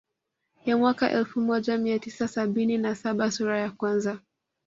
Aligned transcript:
Ya 0.65 0.77
mwaka 0.77 1.09
elfu 1.11 1.41
moja 1.41 1.77
mia 1.77 1.99
tisa 1.99 2.27
sabini 2.27 2.77
na 2.77 2.95
saba 2.95 3.31
sura 3.31 3.59
ya 3.59 3.71
kwanza 3.71 4.19